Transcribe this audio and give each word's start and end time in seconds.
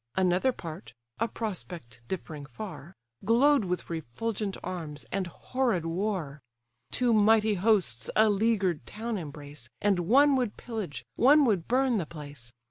Another 0.15 0.51
part 0.51 0.95
(a 1.19 1.27
prospect 1.27 2.01
differing 2.07 2.47
far) 2.47 2.95
Glow'd 3.23 3.65
with 3.65 3.87
refulgent 3.87 4.57
arms, 4.63 5.05
and 5.11 5.27
horrid 5.27 5.85
war. 5.85 6.41
Two 6.89 7.13
mighty 7.13 7.53
hosts 7.53 8.09
a 8.15 8.27
leaguer'd 8.27 8.87
town 8.87 9.15
embrace, 9.15 9.69
And 9.79 9.99
one 9.99 10.35
would 10.37 10.57
pillage, 10.57 11.05
one 11.17 11.45
would 11.45 11.67
burn 11.67 11.99
the 11.99 12.07
place. 12.07 12.51